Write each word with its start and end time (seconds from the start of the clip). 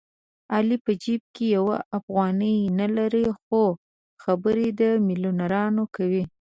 علي 0.53 0.77
په 0.85 0.91
جېب 1.01 1.21
کې 1.35 1.45
یوه 1.55 1.77
افغانۍ 1.97 2.57
نه 2.79 2.87
لري 2.97 3.25
خو 3.41 3.61
خبرې 4.23 4.67
د 4.79 4.81
مېلیونرانو 5.05 5.83
کوي. 5.95 6.23